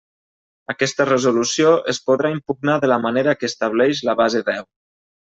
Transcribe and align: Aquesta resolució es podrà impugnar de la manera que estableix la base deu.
Aquesta 0.73 1.05
resolució 1.09 1.73
es 1.93 1.99
podrà 2.07 2.31
impugnar 2.35 2.77
de 2.85 2.89
la 2.91 2.97
manera 3.07 3.35
que 3.41 3.49
estableix 3.53 4.01
la 4.09 4.17
base 4.23 4.43
deu. 4.53 4.65